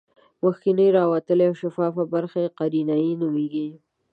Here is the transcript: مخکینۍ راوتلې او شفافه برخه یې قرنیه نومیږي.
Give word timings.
مخکینۍ 0.43 0.89
راوتلې 0.97 1.45
او 1.49 1.55
شفافه 1.61 2.03
برخه 2.13 2.37
یې 2.43 2.49
قرنیه 2.57 3.15
نومیږي. 3.21 3.67